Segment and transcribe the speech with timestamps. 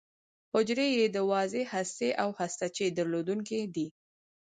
[0.53, 3.87] حجرې یې د واضح هستې او هسته چي درلودونکې دي.